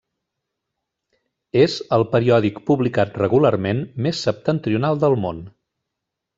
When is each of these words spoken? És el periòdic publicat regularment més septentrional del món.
És 1.65 1.75
el 1.97 2.07
periòdic 2.15 2.57
publicat 2.71 3.21
regularment 3.25 3.85
més 4.07 4.25
septentrional 4.31 5.07
del 5.07 5.21
món. 5.27 5.49